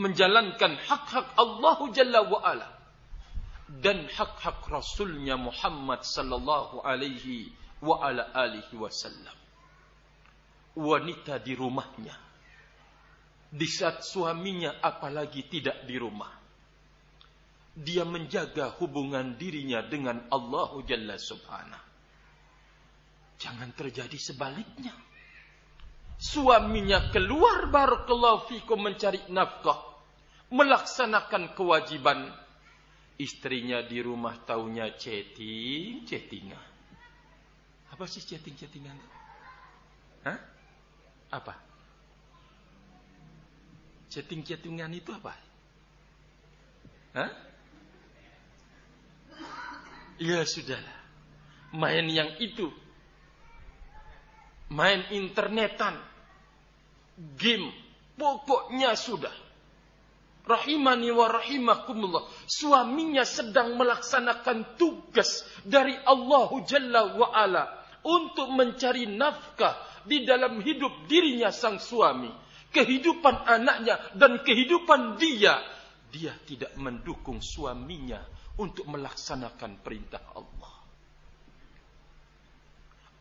[0.01, 2.69] Menjalankan hak-hak Allah Jalla wa ala
[3.69, 7.53] dan hak-hak Rasulnya Muhammad sallallahu alaihi
[7.85, 9.40] wa ala alihi wasallam
[10.75, 12.15] wanita di rumahnya.
[13.51, 16.31] Di saat suaminya apalagi tidak di rumah.
[17.71, 21.87] Dia menjaga hubungan dirinya dengan Allah Jalla Subhanahu.
[23.41, 24.93] Jangan terjadi sebaliknya.
[26.21, 29.81] Suaminya keluar barakallahu fikum mencari nafkah.
[30.53, 32.29] Melaksanakan kewajiban.
[33.17, 36.69] Istrinya di rumah taunya chatting, chattingan.
[37.91, 38.97] Apa sih chatting-chattingan?
[40.25, 40.50] Hah?
[41.31, 41.55] Apa?
[44.11, 45.31] Chatting-chattingan itu apa?
[47.15, 47.31] Hah?
[50.19, 50.99] Ya sudahlah.
[51.71, 52.67] Main yang itu.
[54.67, 55.95] Main internetan.
[57.39, 57.71] Game.
[58.19, 59.31] Pokoknya sudah.
[60.43, 62.27] Rahimani wa rahimakumullah.
[62.45, 67.79] Suaminya sedang melaksanakan tugas dari Allahu Jalla wa ala.
[68.01, 72.29] Untuk mencari nafkah di dalam hidup dirinya sang suami,
[72.71, 75.59] kehidupan anaknya dan kehidupan dia,
[76.11, 78.21] dia tidak mendukung suaminya
[78.59, 80.81] untuk melaksanakan perintah Allah.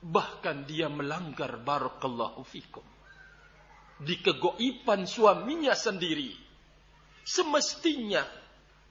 [0.01, 2.85] bahkan dia melanggar barakallahu fikum.
[4.01, 6.33] Di kegoiban suaminya sendiri.
[7.21, 8.25] Semestinya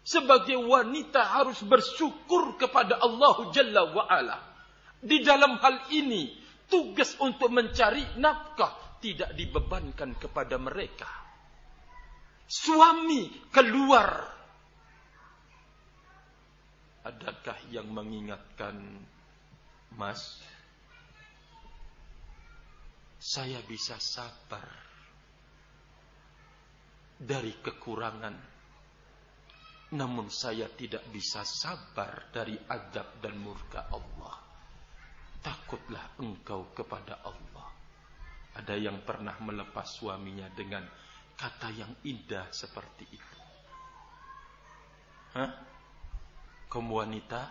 [0.06, 4.38] sebagai wanita harus bersyukur kepada Allah Jalla wa ala
[5.02, 6.39] di dalam hal ini
[6.70, 11.10] tugas untuk mencari nafkah tidak dibebankan kepada mereka
[12.48, 14.30] suami keluar
[17.04, 18.78] adakah yang mengingatkan
[19.98, 20.40] mas
[23.20, 24.64] saya bisa sabar
[27.20, 28.36] dari kekurangan.
[29.90, 34.39] Namun saya tidak bisa sabar dari adab dan murka Allah.
[35.40, 37.68] Takutlah engkau kepada Allah.
[38.60, 40.84] Ada yang pernah melepas suaminya dengan
[41.40, 43.40] kata yang indah seperti itu.
[45.40, 45.52] Hah?
[46.68, 47.42] Kamu wanita?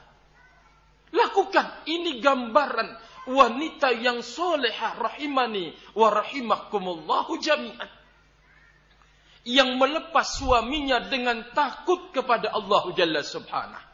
[1.16, 1.88] Lakukan.
[1.88, 2.88] Ini gambaran
[3.32, 7.88] wanita yang solehah rahimani wa rahimakumullahu jami'an.
[9.48, 13.86] Yang melepas suaminya dengan takut kepada Allah Jalla Subhanahu.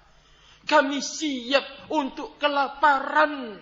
[0.64, 3.60] Kami siap untuk kelaparan.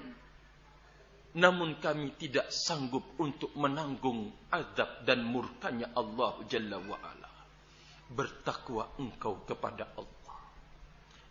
[1.32, 7.30] Namun kami tidak sanggup untuk menanggung azab dan murkanya Allah Jalla wa'ala.
[8.12, 10.38] Bertakwa engkau kepada Allah.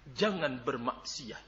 [0.09, 1.45] Jangan bermaksiat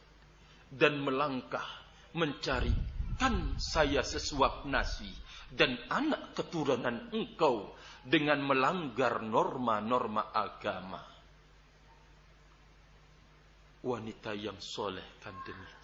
[0.69, 1.65] dan melangkah
[2.13, 5.09] mencarikan saya sesuap nasi
[5.49, 7.73] dan anak keturunan engkau
[8.05, 11.01] dengan melanggar norma-norma agama.
[13.81, 15.82] Wanita yang soleh kan demikian.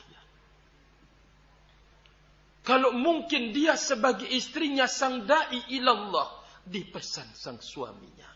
[2.70, 6.38] Kalau mungkin dia sebagai istrinya sang da'i ilallah.
[6.62, 8.30] Dipesan sang suaminya.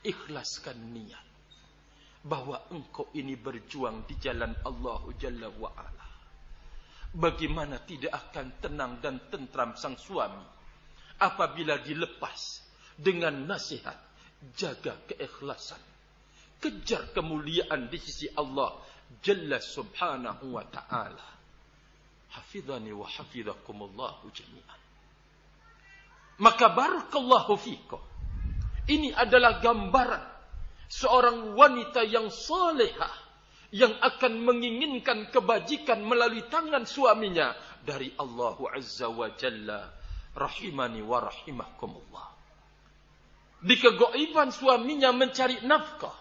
[0.00, 1.26] Ikhlaskan niat.
[2.24, 6.04] Bahwa engkau ini berjuang di jalan Allah Jalla wa'ala
[7.14, 10.42] bagaimana tidak akan tenang dan tentram sang suami
[11.22, 12.66] apabila dilepas
[12.98, 13.94] dengan nasihat
[14.58, 15.78] jaga keikhlasan
[16.58, 18.74] kejar kemuliaan di sisi Allah
[19.22, 21.28] jalla subhanahu wa ta'ala
[22.32, 24.80] hafidhani wa hafidhakumullahu jami'an
[26.40, 28.00] maka barakallahu fikum
[28.88, 30.24] ini adalah gambaran
[30.88, 33.24] seorang wanita yang salehah
[33.74, 39.90] yang akan menginginkan kebajikan melalui tangan suaminya dari Allah Azza wa Jalla
[40.30, 42.26] rahimani wa rahimakumullah.
[43.64, 46.14] Di kegoiban suaminya mencari nafkah.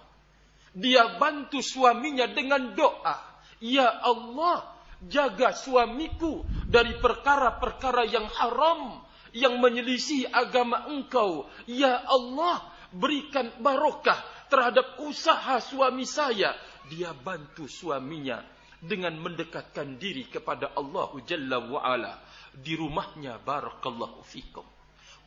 [0.74, 3.22] Dia bantu suaminya dengan doa.
[3.62, 4.73] Ya Allah,
[5.10, 9.04] jaga suamiku dari perkara-perkara yang haram.
[9.34, 11.50] Yang menyelisih agama engkau.
[11.66, 12.62] Ya Allah,
[12.94, 14.22] berikan barokah
[14.54, 16.54] terhadap usaha suami saya
[16.88, 18.44] dia bantu suaminya
[18.84, 22.14] dengan mendekatkan diri kepada Allah Jalla wa'ala
[22.52, 24.68] di rumahnya barakallahu fikum.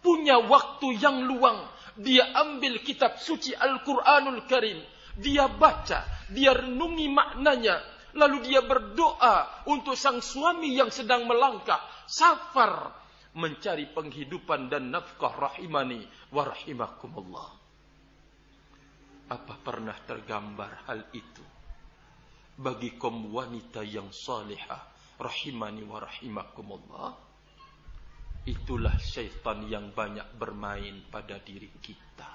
[0.04, 4.78] Punya waktu yang luang, dia ambil kitab suci Al-Quranul Karim.
[5.16, 7.80] Dia baca, dia renungi maknanya.
[8.16, 11.78] Lalu dia berdoa untuk sang suami yang sedang melangkah.
[12.08, 12.96] Safar
[13.36, 16.00] mencari penghidupan dan nafkah rahimani
[16.32, 17.48] wa rahimakumullah.
[19.28, 21.44] Apa pernah tergambar hal itu?
[22.56, 24.80] Bagi kaum wanita yang salihah,
[25.20, 27.12] rahimani wa rahimakumullah.
[28.48, 32.30] Itulah syaitan yang banyak bermain pada diri kita.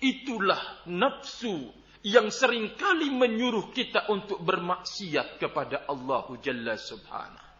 [0.00, 7.50] Itulah nafsu yang sering kali menyuruh kita untuk bermaksiat kepada Allah Jalla Subhanahu.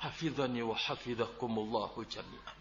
[0.00, 2.58] Hafizani wa hafizakumullahu jami'an.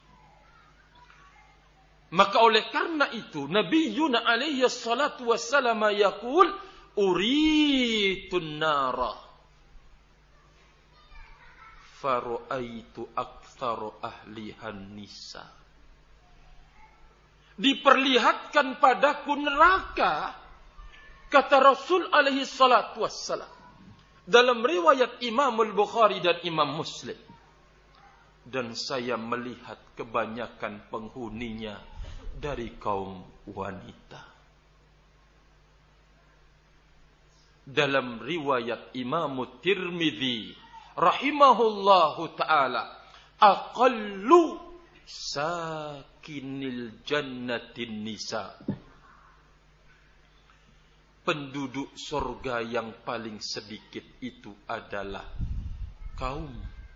[2.10, 6.50] Maka oleh karena itu Nabi Yuna alaihi salatu wassalam yaqul
[6.98, 9.14] uritun nara
[12.02, 15.46] faru'aitu aktsaru ahlihan nisa
[17.60, 20.32] Diperlihatkan padaku neraka
[21.28, 23.52] kata Rasul alaihi salatu wassalam
[24.24, 27.20] dalam riwayat Imam Al-Bukhari dan Imam Muslim
[28.48, 31.78] dan saya melihat kebanyakan penghuninya
[32.40, 34.24] dari kaum wanita.
[37.70, 40.58] Dalam riwayat Imam Tirmidzi
[40.98, 42.90] rahimahullahu taala,
[43.38, 44.58] aqallu
[46.20, 48.60] sakinil jannatin nisa.
[51.24, 55.24] Penduduk surga yang paling sedikit itu adalah
[56.18, 56.50] kaum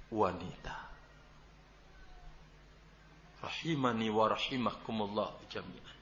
[0.09, 0.75] wanita
[3.43, 5.99] rahimani wa rahimakumullah jami'an.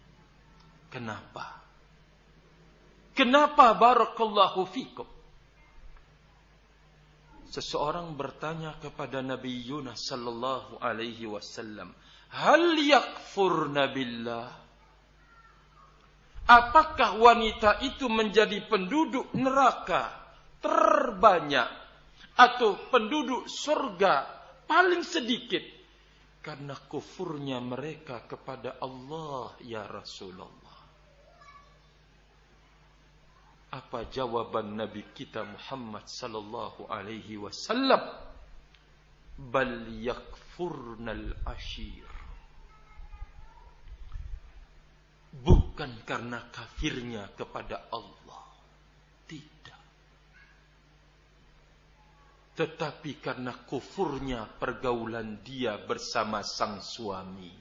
[0.94, 1.60] Kenapa?
[3.18, 5.10] Kenapa barakallahu fikum?
[7.52, 11.92] Seseorang bertanya kepada Nabi Yunus sallallahu alaihi wasallam,
[12.32, 14.50] "Hal yakfurna billah?"
[16.52, 20.12] Apakah wanita itu menjadi penduduk neraka
[20.60, 21.70] terbanyak
[22.36, 24.28] atau penduduk surga
[24.68, 25.64] paling sedikit
[26.42, 30.80] karena kufurnya mereka kepada Allah ya Rasulullah.
[33.72, 38.04] Apa jawaban Nabi kita Muhammad sallallahu alaihi wasallam?
[39.40, 42.11] Bal yakfurnal ashir.
[45.72, 48.44] Bukan karena kafirnya kepada Allah.
[49.24, 49.82] Tidak.
[52.60, 57.56] Tetapi karena kufurnya pergaulan dia bersama sang suami.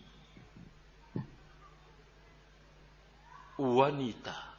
[3.62, 4.50] Wanita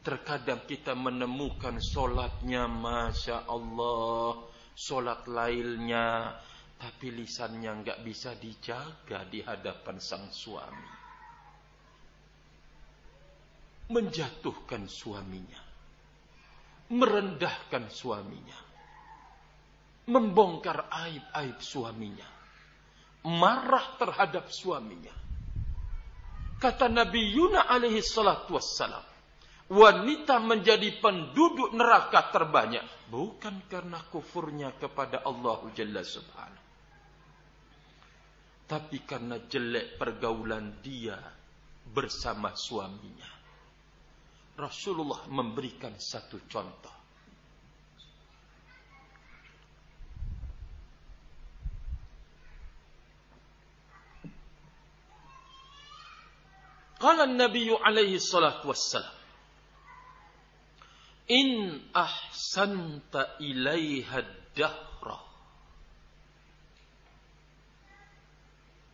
[0.00, 4.48] Terkadang kita menemukan solatnya Masya Allah.
[4.72, 6.40] Solat lailnya.
[6.80, 10.95] Tapi lisannya nggak bisa dijaga di hadapan sang suami.
[13.86, 15.60] Menjatuhkan suaminya.
[16.90, 18.58] Merendahkan suaminya.
[20.06, 22.28] Membongkar aib-aib suaminya.
[23.26, 25.14] Marah terhadap suaminya.
[26.56, 29.16] Kata Nabi Yuna alaihi salatu wassalam
[29.66, 36.64] wanita menjadi penduduk neraka terbanyak bukan karena kufurnya kepada Allah Jalla Subhanahu
[38.66, 41.18] tapi karena jelek pergaulan dia
[41.86, 43.30] bersama suaminya
[44.56, 46.96] Rasulullah memberikan satu contoh.
[56.96, 59.12] Qala Nabi alaihi salatu wassalam
[61.28, 64.24] in ahsanta ilaiha
[64.56, 65.18] dahra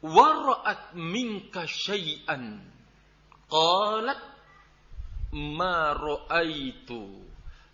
[0.02, 2.58] wara'at minka syai'an
[3.46, 4.31] qalat
[5.32, 7.00] ma ra'aitu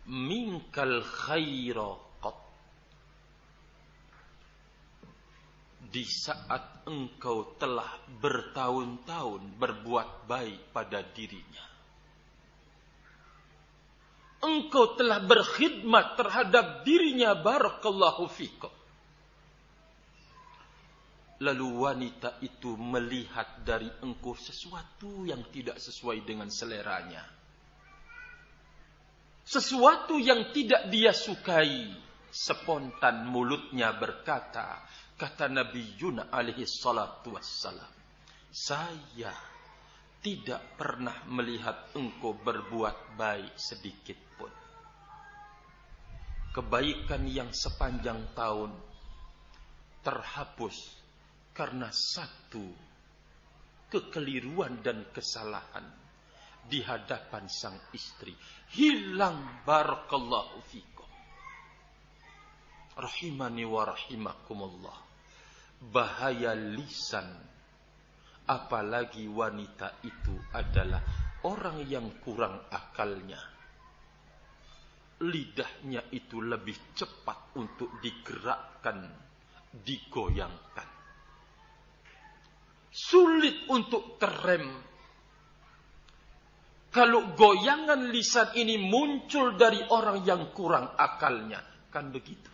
[0.07, 2.39] minkal khaira qat
[5.91, 11.69] di saat engkau telah bertahun-tahun berbuat baik pada dirinya
[14.43, 18.71] engkau telah berkhidmat terhadap dirinya barakallahu fikum.
[21.39, 27.23] Lalu wanita itu melihat dari engkau sesuatu yang tidak sesuai dengan seleranya.
[29.49, 31.89] Sesuatu yang tidak dia sukai.
[32.29, 34.85] Spontan mulutnya berkata,
[35.17, 37.89] kata Nabi Yuna alaihi salatu wassalam.
[38.53, 39.33] Saya
[40.21, 44.53] tidak pernah melihat engkau berbuat baik sedikit pun.
[46.53, 48.77] Kebaikan yang sepanjang tahun
[50.05, 50.77] terhapus
[51.57, 52.69] karena satu
[53.89, 56.08] kekeliruan dan kesalahan
[56.69, 58.37] di hadapan sang istri.
[58.77, 61.09] Hilang barakallahu fikum.
[62.95, 64.99] Rahimani wa rahimakumullah.
[65.79, 67.49] Bahaya lisan
[68.49, 71.05] apalagi wanita itu adalah
[71.45, 73.39] orang yang kurang akalnya.
[75.19, 79.13] Lidahnya itu lebih cepat untuk digerakkan,
[79.85, 80.89] digoyangkan.
[82.89, 84.65] Sulit untuk terem.
[86.89, 91.61] Kalau goyangan lisan ini muncul dari orang yang kurang akalnya,
[91.93, 92.49] kan begitu.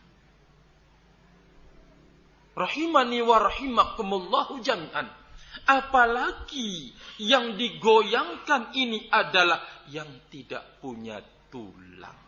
[2.54, 5.24] Rahimani wa rahimakumullahu jangan
[5.64, 12.20] Apalagi yang digoyangkan ini adalah yang tidak punya tulang.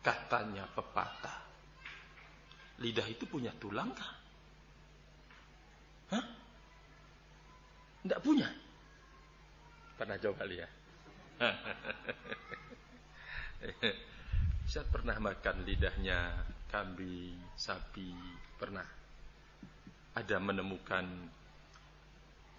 [0.00, 1.42] Katanya pepatah.
[2.80, 4.12] Lidah itu punya tulang kah?
[6.14, 6.24] Hah?
[8.06, 8.48] Tidak punya.
[9.98, 10.83] Pernah coba lihat?
[14.70, 18.14] Saya pernah makan lidahnya kambing, sapi,
[18.58, 18.86] pernah.
[20.14, 21.30] Ada menemukan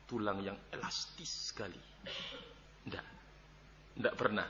[0.07, 1.79] tulang yang elastis sekali.
[2.85, 3.05] Tidak.
[3.95, 4.47] Tidak pernah.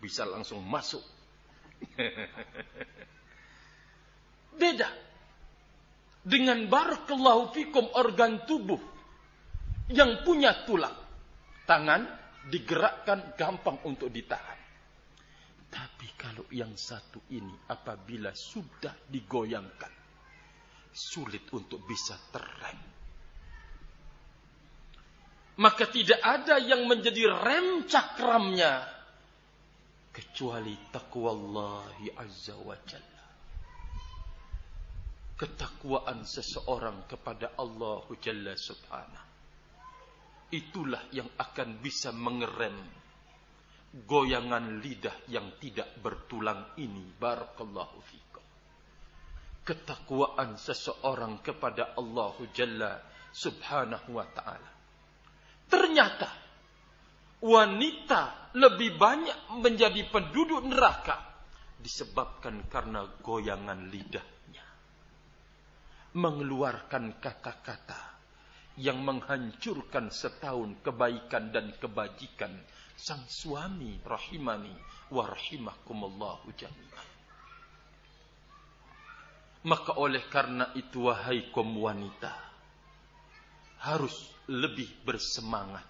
[0.00, 1.02] Bisa langsung masuk.
[4.60, 4.88] Beda.
[6.26, 8.80] Dengan barakallahu fikum organ tubuh
[9.88, 10.94] yang punya tulang.
[11.66, 14.60] Tangan digerakkan gampang untuk ditahan.
[15.66, 19.94] Tapi kalau yang satu ini apabila sudah digoyangkan.
[20.96, 22.96] Sulit untuk bisa terrem
[25.56, 28.84] maka tidak ada yang menjadi rem cakramnya
[30.12, 31.88] kecuali takwa Allah
[32.20, 33.24] azza wa jalla.
[35.36, 39.25] ketakwaan seseorang kepada Allah Jalla Subhanahu.
[40.46, 42.74] Itulah yang akan bisa mengerem
[44.06, 47.02] goyangan lidah yang tidak bertulang ini.
[47.16, 48.44] Barakallahu fikum.
[49.66, 53.02] Ketakwaan seseorang kepada Allah Jalla
[53.34, 54.70] Subhanahu wa taala.
[55.66, 56.30] Ternyata
[57.42, 61.18] wanita lebih banyak menjadi penduduk neraka
[61.82, 64.66] disebabkan karena goyangan lidahnya.
[66.14, 68.15] Mengeluarkan kata-kata
[68.76, 72.52] yang menghancurkan setahun kebaikan dan kebajikan
[72.96, 74.72] sang suami rahimani
[75.12, 77.08] wa rahimakumullahu jami'an.
[79.66, 82.32] Maka oleh karena itu wahai kaum wanita
[83.82, 84.14] harus
[84.46, 85.84] lebih bersemangat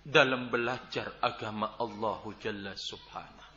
[0.00, 3.52] dalam belajar agama Allah Jalla Subhanahu.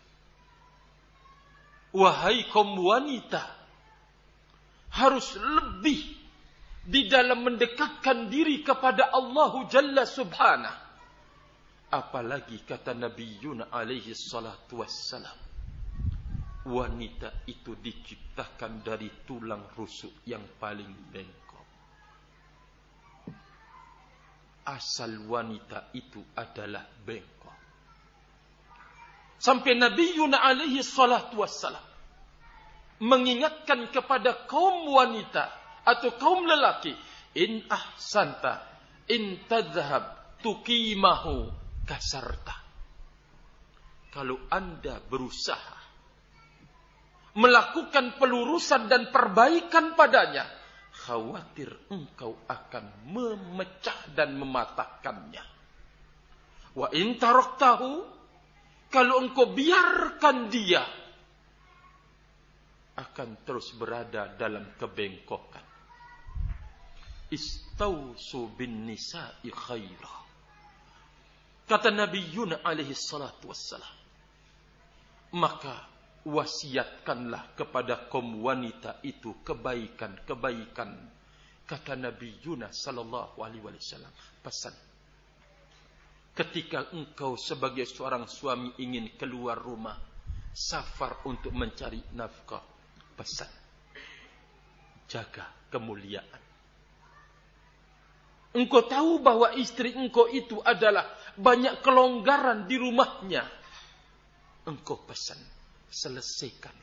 [1.94, 3.44] Wahai kaum wanita
[4.94, 6.23] harus lebih
[6.84, 10.82] di dalam mendekatkan diri kepada Allah Jalla Subhanahu.
[11.94, 15.40] Apalagi kata Nabi Yuna alaihi salatu wassalam.
[16.64, 21.68] Wanita itu diciptakan dari tulang rusuk yang paling bengkok.
[24.64, 27.58] Asal wanita itu adalah bengkok.
[29.38, 31.84] Sampai Nabi Yuna alaihi salatu wassalam.
[33.04, 36.96] Mengingatkan kepada kaum wanita atau kaum lelaki.
[37.34, 38.74] In ahsanta
[39.10, 41.50] in tadhhab tuqimahu
[41.88, 42.56] kasarta.
[44.14, 45.84] Kalau Anda berusaha
[47.34, 50.46] melakukan pelurusan dan perbaikan padanya,
[50.94, 55.44] khawatir engkau akan memecah dan mematahkannya.
[56.78, 57.92] Wa in taraktahu,
[58.94, 60.86] kalau engkau biarkan dia,
[62.94, 65.73] akan terus berada dalam kebengkokan.
[67.34, 70.18] Istausu bin nisa'i khairah.
[71.66, 73.98] Kata Nabi Yunus alaihi salatu wassalam.
[75.34, 75.90] Maka
[76.30, 80.94] wasiatkanlah kepada kaum wanita itu kebaikan-kebaikan.
[81.66, 84.14] Kata Nabi Yunus sallallahu alaihi wasallam.
[84.46, 84.76] Pesan.
[86.38, 89.98] Ketika engkau sebagai seorang suami ingin keluar rumah.
[90.54, 92.62] Safar untuk mencari nafkah.
[93.18, 93.50] Pesan.
[95.10, 96.43] Jaga kemuliaan.
[98.54, 103.42] Engkau tahu bahwa istri engkau itu adalah banyak kelonggaran di rumahnya.
[104.70, 105.42] Engkau pesan,
[105.90, 106.78] selesaikan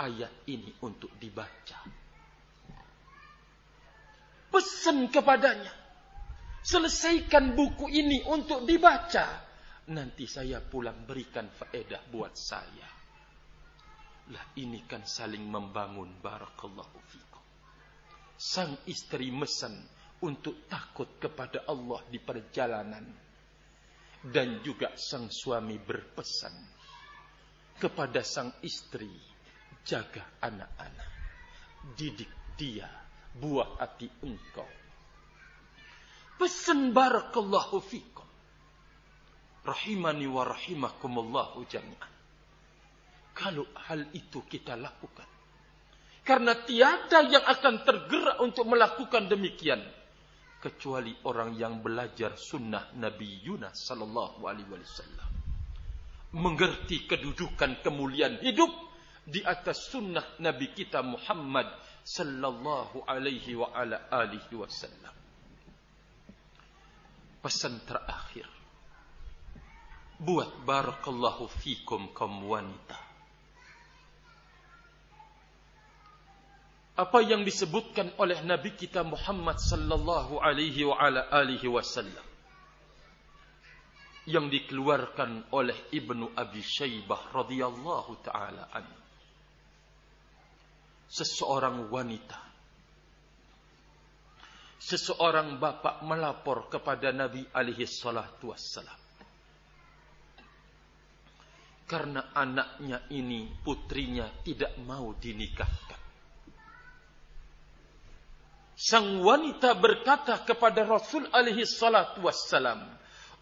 [0.00, 1.78] ayat ini untuk dibaca.
[4.48, 5.72] Pesan kepadanya,
[6.64, 9.44] selesaikan buku ini untuk dibaca.
[9.92, 12.88] Nanti saya pulang berikan faedah buat saya.
[14.32, 17.44] Lah ini kan saling membangun barakallahu fikum.
[18.36, 23.06] Sang istri mesan untuk takut kepada Allah di perjalanan.
[24.18, 26.54] Dan juga sang suami berpesan
[27.78, 29.06] kepada sang istri,
[29.86, 31.10] jaga anak-anak,
[31.94, 32.90] didik dia,
[33.38, 34.66] buah hati engkau.
[36.34, 38.26] Pesan barakallahu fikum.
[39.62, 42.12] Rahimani wa rahimakumullahu jami'an.
[43.38, 45.26] Kalau hal itu kita lakukan.
[46.26, 49.78] Karena tiada yang akan tergerak untuk melakukan demikian
[50.58, 55.30] kecuali orang yang belajar sunnah Nabi Yunus sallallahu alaihi wasallam.
[56.36, 58.68] Mengerti kedudukan kemuliaan hidup
[59.24, 61.66] di atas sunnah Nabi kita Muhammad
[62.04, 65.14] sallallahu alaihi wa ala alihi wasallam.
[67.40, 68.44] Pesan terakhir.
[70.18, 73.07] Buat barakallahu fikum kaum wanita
[76.98, 82.26] apa yang disebutkan oleh Nabi kita Muhammad sallallahu alaihi wa ala alihi wasallam?
[84.26, 88.82] Yang dikeluarkan oleh Ibnu Abi Syaibah radhiyallahu taala an
[91.06, 92.50] seseorang wanita.
[94.82, 98.98] Seseorang bapak melapor kepada Nabi alaihi salatu wassalam.
[101.88, 106.07] Karena anaknya ini putrinya tidak mau dinikahkan
[108.78, 112.86] Sang wanita berkata kepada Rasul alaihi salatu wassalam,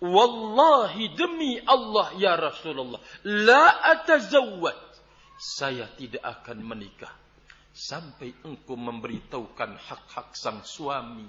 [0.00, 2.96] Wallahi demi Allah ya Rasulullah,
[3.28, 4.80] la atazawwaj.
[5.36, 7.12] Saya tidak akan menikah
[7.76, 11.28] sampai engkau memberitahukan hak-hak sang suami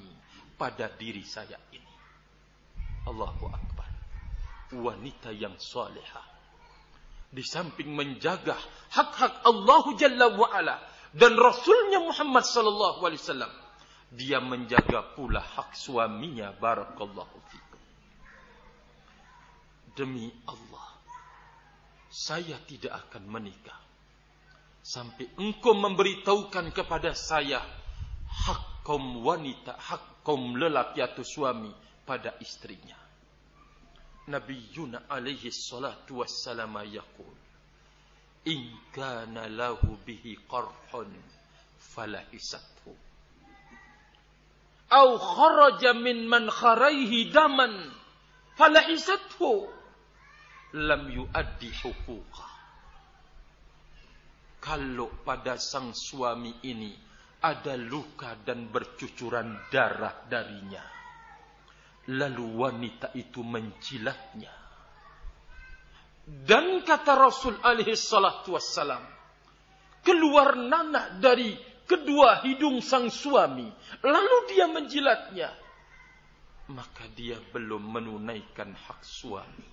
[0.55, 1.93] pada diri saya ini.
[3.11, 3.91] Allahu Akbar.
[4.71, 6.23] Wanita yang salihah.
[7.27, 8.55] Di samping menjaga
[8.95, 10.79] hak-hak Allah Jalla wa'ala
[11.11, 13.66] dan Rasulnya Muhammad sallallahu alaihi wasallam
[14.11, 17.81] dia menjaga pula hak suaminya barakallahu fikum.
[19.97, 20.87] Demi Allah
[22.07, 23.75] saya tidak akan menikah
[24.79, 27.59] sampai engkau memberitahukan kepada saya
[28.27, 31.69] hak kaum wanita hak kaum lelaki atau suami
[32.07, 32.95] pada istrinya.
[34.31, 37.35] Nabi Yuna alaihi salatu wassalam yaqul
[38.47, 41.11] in kana lahu bihi qarhun
[41.79, 43.06] falahisathu
[44.89, 47.91] au kharaja min man kharaihi daman
[48.55, 49.67] falahisathu
[50.75, 52.47] lam yuaddi huquqa
[54.63, 56.91] kalau pada sang suami ini
[57.43, 60.97] ada luka dan bercucuran darah darinya
[62.07, 64.53] Lalu wanita itu menjilatnya.
[66.23, 69.03] Dan kata Rasul alaihi salatu wassalam.
[69.99, 71.51] Keluar nanah dari
[71.87, 73.65] kedua hidung sang suami.
[74.03, 75.49] Lalu dia menjilatnya.
[76.67, 79.67] Maka dia belum menunaikan hak suami.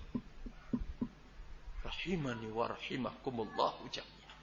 [1.83, 4.39] Rahimani wa rahimakumullahu jami'an.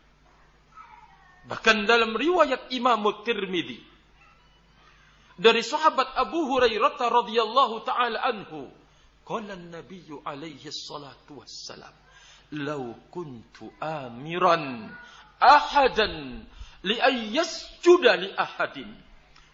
[1.48, 3.82] Bahkan dalam riwayat Imam Tirmidzi
[5.42, 8.68] dari sahabat Abu Hurairah radhiyallahu taala anhu
[9.26, 11.90] qala an-nabiy alaihi salatu wassalam
[12.52, 14.92] law kuntu amiran
[15.40, 16.44] ahadan
[16.86, 18.90] li ay yasjuda li ahadin.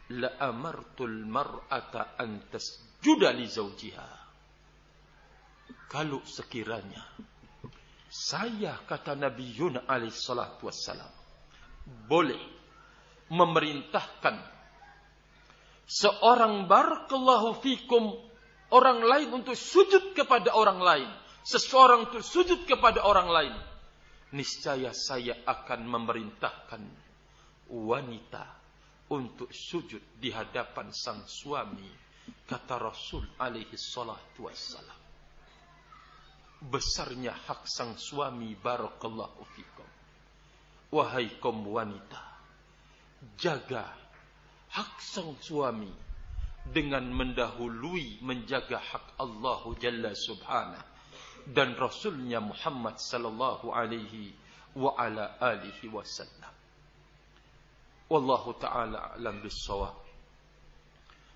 [0.09, 4.09] La amartu al-mar'ata an tasjuda li zawjiha.
[5.89, 7.05] Kalau sekiranya
[8.09, 11.12] saya kata Nabi Yunus alaihi salatu wassalam
[12.09, 12.41] boleh
[13.29, 14.37] memerintahkan
[15.85, 18.16] seorang barakallahu fikum
[18.72, 21.11] orang lain untuk sujud kepada orang lain,
[21.45, 23.55] seseorang untuk sujud kepada orang lain,
[24.33, 27.07] niscaya saya akan memerintahkan
[27.68, 28.44] wanita
[29.08, 31.88] untuk sujud di hadapan sang suami,
[32.44, 35.00] kata Rasul alaihi salatu wassalam.
[36.58, 39.88] Besarnya hak sang suami barakallahu fikum.
[40.92, 42.20] Wahai kaum wanita,
[43.36, 43.86] jaga
[44.72, 45.92] hak sang suami
[46.68, 50.88] dengan mendahului menjaga hak Allah Jalla Subhanahu
[51.48, 54.36] dan Rasulnya Muhammad sallallahu alaihi
[54.76, 56.57] wa ala alihi wasallam.
[58.09, 59.92] Wallahu taala alam bisawab.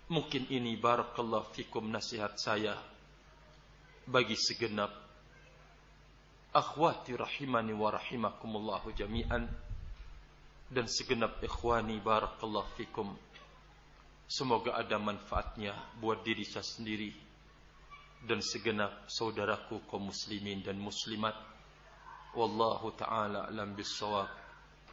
[0.08, 2.72] Mungkin ini barakallahu fikum nasihat saya
[4.08, 4.88] bagi segenap
[6.56, 9.44] akhwati rahimani wa rahimakumullahu jami'an
[10.72, 13.12] dan segenap ikhwani barakallahu fikum.
[14.24, 17.12] Semoga ada manfaatnya buat diri saya sendiri
[18.24, 21.36] dan segenap saudaraku kaum muslimin dan muslimat.
[22.32, 24.41] Wallahu taala alam bissawab.